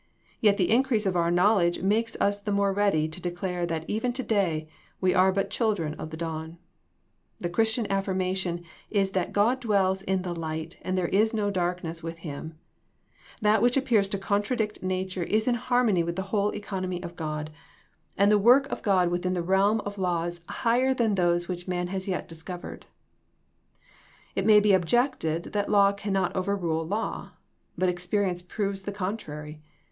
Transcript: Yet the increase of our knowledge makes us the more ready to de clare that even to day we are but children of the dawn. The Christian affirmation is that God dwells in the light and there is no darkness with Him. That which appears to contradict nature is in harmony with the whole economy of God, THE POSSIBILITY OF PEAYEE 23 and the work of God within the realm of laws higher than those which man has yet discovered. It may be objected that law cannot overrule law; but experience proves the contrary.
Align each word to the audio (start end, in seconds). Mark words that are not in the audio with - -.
Yet 0.39 0.57
the 0.57 0.71
increase 0.71 1.05
of 1.05 1.15
our 1.15 1.29
knowledge 1.29 1.83
makes 1.83 2.17
us 2.19 2.39
the 2.39 2.51
more 2.51 2.73
ready 2.73 3.07
to 3.07 3.21
de 3.21 3.29
clare 3.29 3.67
that 3.67 3.87
even 3.87 4.11
to 4.13 4.23
day 4.23 4.67
we 4.99 5.13
are 5.13 5.31
but 5.31 5.51
children 5.51 5.93
of 5.93 6.09
the 6.09 6.17
dawn. 6.17 6.57
The 7.39 7.51
Christian 7.51 7.85
affirmation 7.91 8.63
is 8.89 9.11
that 9.11 9.31
God 9.31 9.59
dwells 9.59 10.01
in 10.01 10.23
the 10.23 10.33
light 10.33 10.77
and 10.81 10.97
there 10.97 11.09
is 11.09 11.35
no 11.35 11.51
darkness 11.51 12.01
with 12.01 12.17
Him. 12.25 12.57
That 13.41 13.61
which 13.61 13.77
appears 13.77 14.07
to 14.07 14.17
contradict 14.17 14.81
nature 14.81 15.21
is 15.21 15.47
in 15.47 15.53
harmony 15.53 16.01
with 16.01 16.15
the 16.15 16.31
whole 16.33 16.49
economy 16.55 17.03
of 17.03 17.15
God, 17.15 17.51
THE 17.51 17.51
POSSIBILITY 17.51 17.53
OF 17.53 17.91
PEAYEE 17.91 18.15
23 18.15 18.23
and 18.23 18.31
the 18.31 18.43
work 18.43 18.71
of 18.71 18.81
God 18.81 19.09
within 19.09 19.33
the 19.33 19.43
realm 19.43 19.81
of 19.81 19.99
laws 19.99 20.41
higher 20.49 20.95
than 20.95 21.13
those 21.13 21.47
which 21.47 21.67
man 21.67 21.89
has 21.89 22.07
yet 22.07 22.27
discovered. 22.27 22.87
It 24.33 24.47
may 24.47 24.59
be 24.59 24.73
objected 24.73 25.53
that 25.53 25.69
law 25.69 25.91
cannot 25.91 26.35
overrule 26.35 26.87
law; 26.87 27.33
but 27.77 27.87
experience 27.87 28.41
proves 28.41 28.81
the 28.81 28.91
contrary. 28.91 29.61